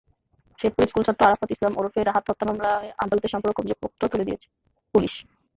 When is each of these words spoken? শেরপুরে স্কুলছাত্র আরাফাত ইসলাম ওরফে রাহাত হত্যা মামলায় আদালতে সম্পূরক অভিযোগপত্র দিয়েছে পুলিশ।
শেরপুরে 0.59 0.89
স্কুলছাত্র 0.89 1.27
আরাফাত 1.27 1.49
ইসলাম 1.51 1.73
ওরফে 1.77 1.99
রাহাত 2.01 2.23
হত্যা 2.27 2.45
মামলায় 2.47 2.89
আদালতে 3.03 3.27
সম্পূরক 3.29 3.57
অভিযোগপত্র 3.59 4.27
দিয়েছে 4.27 4.47
পুলিশ। 4.93 5.13